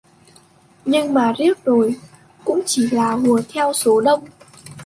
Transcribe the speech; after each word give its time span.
Nhưng 0.85 1.13
mà 1.13 1.33
riết 1.37 1.63
rồi 1.65 1.95
cũng 2.45 2.61
chỉ 2.65 2.87
là 2.91 3.11
hùa 3.11 3.41
theo 3.53 3.73
số 3.73 4.01
đông 4.01 4.25